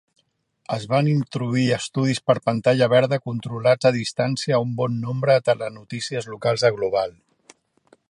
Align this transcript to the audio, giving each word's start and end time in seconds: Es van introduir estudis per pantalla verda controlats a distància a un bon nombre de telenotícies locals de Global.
Es 0.75 0.85
van 0.93 1.09
introduir 1.11 1.65
estudis 1.75 2.21
per 2.31 2.35
pantalla 2.51 2.89
verda 2.95 3.21
controlats 3.27 3.91
a 3.91 3.93
distància 4.01 4.59
a 4.59 4.65
un 4.67 4.75
bon 4.83 4.99
nombre 5.07 5.37
de 5.39 5.47
telenotícies 5.53 6.31
locals 6.35 6.69
de 6.69 6.77
Global. 6.81 7.19